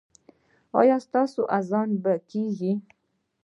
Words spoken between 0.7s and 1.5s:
ایا ستاسو